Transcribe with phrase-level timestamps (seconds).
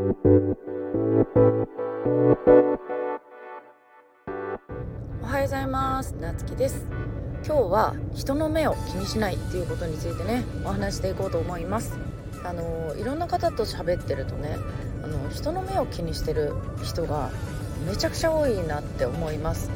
[0.00, 0.02] お
[5.26, 6.12] はようございます。
[6.12, 6.86] なつきです。
[7.44, 11.98] 今日は人の目を気にしないっていうことについてねお話していこうと思います。
[12.42, 14.56] あのいろんな方と喋ってるとね
[15.04, 17.30] あの人の目を気にしてる人が
[17.86, 19.70] めちゃくちゃ多いなって思います。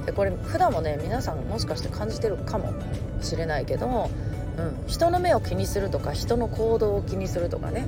[0.00, 0.04] うん。
[0.04, 2.72] でこれ普段もね皆さんもしかして感じてるかも
[3.20, 4.10] しれないけど、
[4.58, 7.86] うん、人の目を気にするとか人の行動を気にするとかね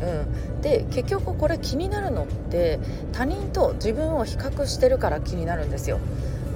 [0.00, 2.78] うん、で結局これ気になるのって
[3.12, 5.98] 他人と自分を比較してるから気になるんですよ。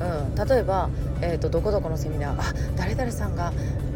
[0.00, 2.44] うん、例えば、えーと、どこどこのセミナーあ
[2.76, 3.52] 誰々さんが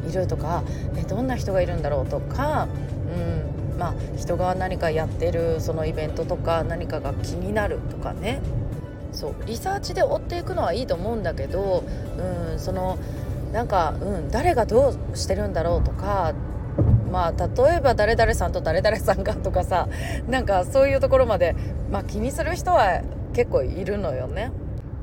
[0.08, 0.62] いるとか、
[0.96, 2.68] えどんな人がいるんだろうとか、
[3.12, 3.78] うん。
[3.78, 8.40] まあ、人が何かやってるそのイベントとか何かが気になるとかね。
[9.12, 9.34] そう。
[9.46, 11.84] リサーチで追っていくのはいいと思うんだけど、
[12.52, 12.98] うん、その
[13.52, 16.34] なんか、うん、誰がどうしてるんだろうとか
[17.10, 19.88] まあ例えば誰々さんと誰々さんがとかさ
[20.28, 21.56] なんかそういうところまで、
[21.90, 23.02] まあ、気にする人は
[23.34, 24.52] 結構いるのよね。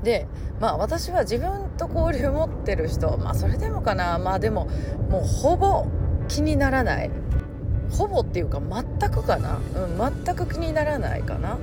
[0.04, 0.28] で
[0.60, 4.20] まあ私は自分と交流持ってる人まあそれでもかな。
[4.20, 4.68] まあでも
[5.10, 5.86] もうほぼ
[6.28, 7.12] 気にならない。
[7.92, 11.58] ほぼっていうか全くかな、うん、全く気にならないかな。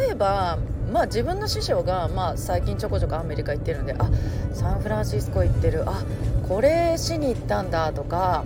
[0.00, 0.58] 例えば
[0.92, 4.10] まあ自分の師匠が、まあ、最近ちょこちょこアメリカ行ってるんであ
[4.52, 5.84] サンフランシスコ行ってる。
[5.86, 6.02] あ
[6.48, 8.44] これしに行ったんだとか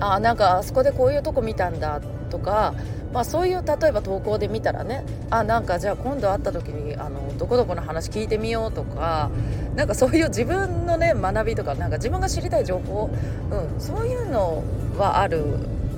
[0.00, 2.74] あなんかあそこでこういうとこ見たんだとか、
[3.12, 9.30] まあ、そういう例えば投稿で見たらねあなんかじゃあ今度会った時にあのどこどこの話聞いてみようとか
[9.74, 13.10] なんかそういう自分のね学びとかなんか自分が知りたい情報、
[13.50, 14.62] うん、そういうの
[14.98, 15.44] はある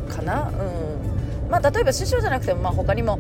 [0.09, 3.19] かな、うんまあ、例えば師匠じゃなくても、まあ、他にも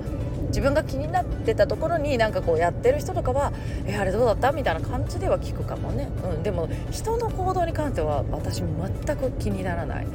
[0.48, 3.52] 自分が気になってたところになんかこうやってる人とかは
[3.86, 10.06] 「えあれどうだった?」みたいな感じでは聞くかもね、うん、でも人の行動に関しては私全く気にならない。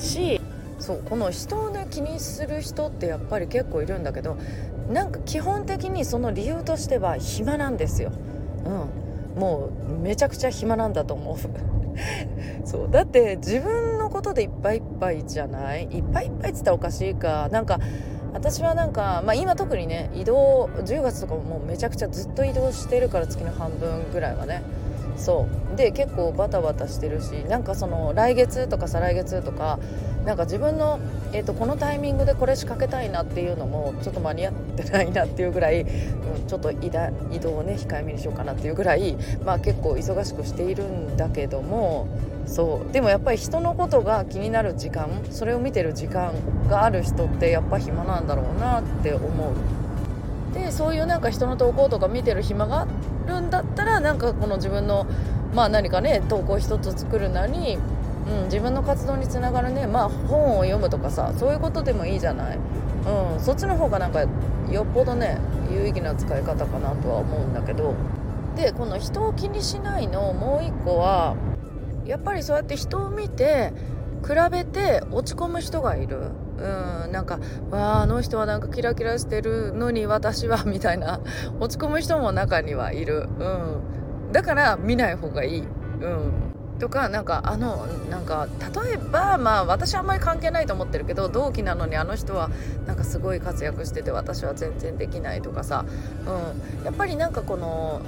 [0.00, 0.40] し
[0.78, 4.36] そうこの人をね気にする人ってやっぱり結構いるんだけど
[4.92, 8.12] なんか基本的にその理由としては暇なんですよ。
[8.64, 11.36] うん、もうめちゃくちゃ暇なんだと思う。
[12.66, 12.90] そう。
[12.90, 15.84] だって自分のことでいっぱいいっぱいじゃない？
[15.84, 17.48] いっぱいいっぱいっつったらおかしいか。
[17.50, 17.78] なんか
[18.34, 24.62] 私はなんか、まあ、今特にね移動10月とかももうめちゃくちゃずっと移動してるから月の半分ぐらいはね。
[25.16, 29.78] そうで結構バタバタしてるしなんかその来月とか再来月とか
[30.24, 31.00] なんか自分の、
[31.32, 36.90] えーと、このタイミングでこれ仕掛けたいなっていうのもちょっと間に合ってないなっていうぐらい、うん、ちょっと移
[37.40, 42.08] 動をね控えめにしようかなっていうぐらい、まあ、結構忙しくしているんだけども
[42.46, 46.32] そうでもやっぱり人のことが気になる時間それを見てる時間
[46.68, 49.83] がある人ってやっぱ暇なんだろうなって思う。
[50.54, 52.86] でそういうなんか人の投稿とか見てる暇があ
[53.28, 55.06] るんだったらなんかこの自分の
[55.52, 57.76] まあ何かね投稿一つ作るなり、
[58.28, 65.38] うん、自分の活動につながるねまあ本を読むとかさそういうことでもいいじゃない、うん、そっちの方がなんかよっぽどね
[65.70, 67.94] 有意義な使い方かなとは思うんだけど。
[68.54, 71.34] でこの人を気にしないのもう一個は
[72.06, 73.72] やっぱりそうやって人を見て
[74.24, 76.30] 比べて落ち込む人がいる。
[76.56, 77.40] うんなんか
[77.70, 81.20] わああの人はなんかキラキラしてるのに私はみたいな。
[81.60, 86.53] 落ち込む人も中にはいる、うん、だから見ない方がいい、うん、
[86.84, 88.46] とかなんかあのなんか
[88.84, 92.50] 例えばまあ私はあんまり関係ないと思ってるけど同期なのにあの人は
[92.86, 95.86] なんかすごい活躍してて私は全然できないとかさ、
[96.26, 98.02] うん、やっぱりなんかこの、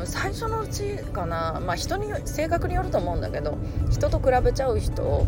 [0.00, 3.58] うん、最初のうちかなまあ人に性格によると思うんだけど
[3.90, 5.26] 人と比べちゃう人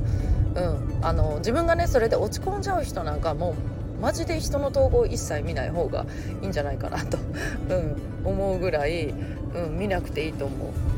[0.54, 3.56] うん、あの自分がねそれで落ち込んじゃう人なんかも
[3.98, 6.04] うマジで人の投稿一切見ない方が
[6.42, 7.16] いいんじゃないかなと、
[7.70, 10.91] うん、思うぐらい、うん、見なくていいと思う。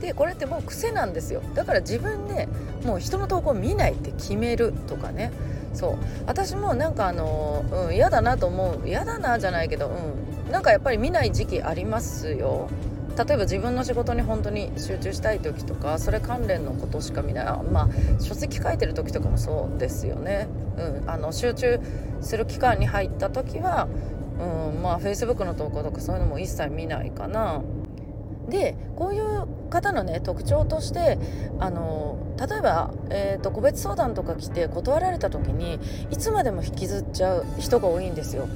[0.00, 1.42] でこれってもう癖なんですよ。
[1.54, 2.48] だから自分で
[2.84, 5.32] もう人の投稿見ないって決めるとかね。
[5.74, 5.96] そう。
[6.26, 8.88] 私もなんかあの、うん、嫌だなと思う。
[8.88, 12.68] 嫌だなじゃないけど、うん、なんかやっぱり見ない時期ありますよ。
[13.16, 17.44] 例えば自分の仕事に本当に集中したい時とかそれ関連のことしか見ない。
[17.72, 17.88] まあ
[18.22, 21.80] 書籍書いてる時とかもそうですよね、うん、あの集中
[22.20, 23.88] する期間に入った時は、
[24.38, 27.60] うん、まあ Facebook の投稿とかそういうのも一切見ないかな。
[28.48, 31.18] でこういう方のね特徴として
[31.60, 35.78] あの例えば、えーと、個別相談とか来て断られた時に
[36.10, 38.48] いつまでも引きずっちゃう人が多いんですよ。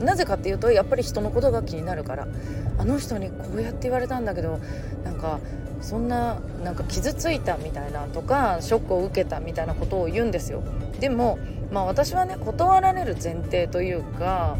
[0.00, 2.26] うん、なぜかっていうとやっぱり人のことが気になるから
[2.78, 4.58] あの人にこうやって言われたんだけど
[5.04, 5.40] なんか
[5.82, 10.62] そんななんか傷ついたみたいなとかショックを受けたみたいなことを言うんですよ。
[11.00, 11.38] でも、
[11.70, 14.56] まあ、私はね断られる前提というか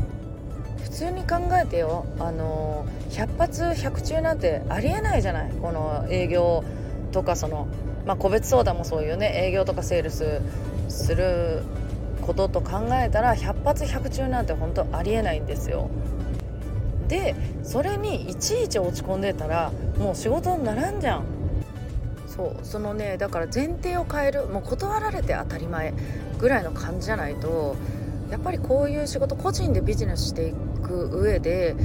[0.83, 6.65] 普通に考えてよあの100発100中なんてありえないじゃないこの営業
[7.13, 7.69] とかその、
[8.07, 10.41] まあ、個別相談もそういうね営業とかセールス
[10.89, 11.63] する
[12.23, 15.91] ことと考えたら100発100中なんて本当ありえないんですよ。
[17.09, 21.25] でそれにいちいち落ち込んでたらもう仕事にならんじゃん。
[22.27, 25.93] そうそのねだから前提を変えるもう断られて当たり前
[26.39, 27.77] ぐらいの感じじゃないと
[28.31, 31.77] やっぱりこういう仕事個人でビジネスしていくく上で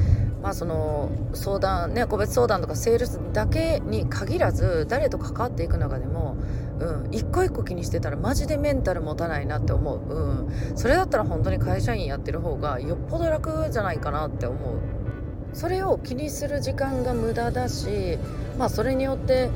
[0.41, 6.35] まあその相談ね個別相談とかセールスだけに限らず誰と関わっていく中でも、
[6.79, 14.79] うん、一個一個気にしてたらマジでメンタル持たないなって思う、うん、それだったら本当に会社員やってる方がよっぽど楽じゃないかなって思う。
[15.53, 18.19] それを気にする時間が無駄だし
[18.59, 19.49] まあそれによって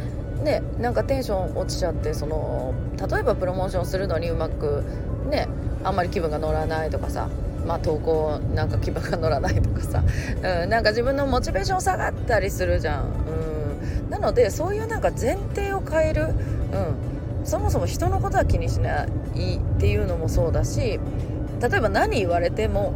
[0.44, 4.84] ねなんかテンション落ちちゃってその例えばプロモーションするのにうまく
[5.30, 5.48] ね
[5.84, 7.30] あんまり気分が乗らないとかさ
[7.72, 10.04] まあ、投稿なんか気分が乗らないとかさ、
[10.64, 21.00] うん、なんか自分のモチベーション下がったりするじゃん、うん、なのでそういうなんか前提を変える、うん、そもそも人のことは気にしないっていうのもそうだし
[21.62, 22.94] 例えば何言われても、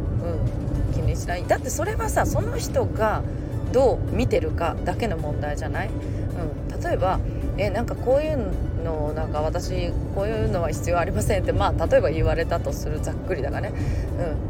[0.90, 1.46] うん、気にしない。
[1.46, 3.22] だってそれはさその人が
[3.72, 7.18] どう見てるかだけの問題じゃない、うん、例えば
[7.56, 8.52] えなんかこういう
[8.84, 13.72] のなんか私こういうのは必要ありませんってまあ例えば言われたとするざっくりだがね、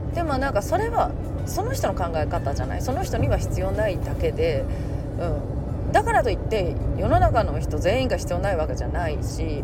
[0.09, 1.11] うん、でもなんかそれは
[1.47, 2.83] その人の考え方じゃない。
[2.83, 4.65] その人には必要ないだけで、
[5.19, 9.63] うん、だからといって世の中の人全員が必要ないわけじゃないし、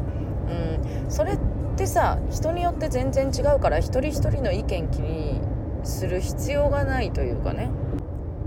[0.49, 1.39] うん、それっ
[1.77, 5.41] てさ人によって全然違うから一人一人の意見気に
[5.85, 7.71] する必要がないというかね。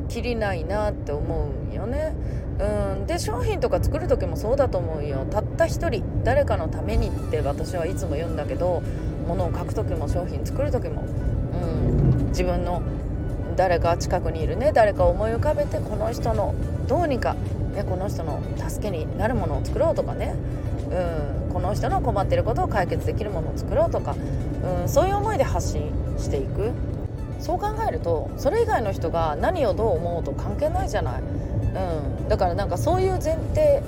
[0.08, 2.14] きりないなって思うよね。
[2.60, 5.26] うん、で商品とか作る時もそうだと思うよ。
[5.56, 8.84] った一人誰かのためにって私はいつも言うんだけど
[9.28, 12.84] 物を書く時も商品作る時も、うん、自分の
[13.56, 16.54] 誰か近くにいるね誰かを思い浮かべてこの人の
[16.88, 17.34] どうにか、
[17.74, 20.36] ね、この人の助けになるものを作ろうとかね、
[21.48, 24.16] うん、この人の困ってることを解決できるものを作ろうとか、
[24.82, 26.72] うん、そういう思いで発信していく
[27.40, 31.22] そう考えるとそれ以外の人が何をどう思うと関係ないじゃない。
[31.22, 33.84] うん、だからなんかそういう前提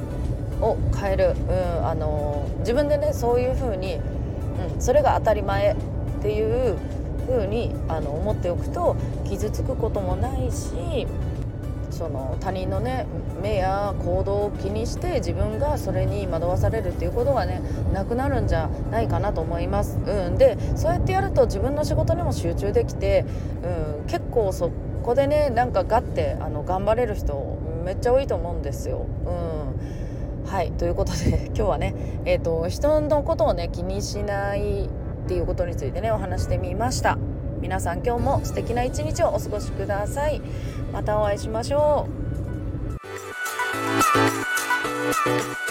[0.62, 5.76] を変える、うん、あの自分でねそういう風に、うん、それが当たり前っ
[6.22, 6.78] ていう
[7.28, 8.96] 風にあの思っておくと
[9.26, 11.08] 傷つくこともないし
[11.92, 13.08] その他人のね
[13.42, 17.62] 目や行動を気にして自分がそれに惑わされるっていうことがね
[17.94, 19.98] なくなるんじゃないかなと思います。
[20.06, 23.26] うん、でそうやってやると自分の仕事にも集中できて、
[24.00, 24.72] うん、結構そ
[25.04, 29.06] こでねなんかガッてあの頑張れる人めっちゃ多いと思うんですよ。
[29.26, 30.07] うん
[30.48, 31.94] はいということで 今日はね、
[32.26, 34.88] えーと、人のことをね気にしないっ
[35.28, 37.18] ていうことについてねお話してみました。
[37.60, 40.42] 皆さん今日も素敵な一日をお過ごしください。
[40.94, 42.08] またお会いしましょ
[45.64, 45.67] う。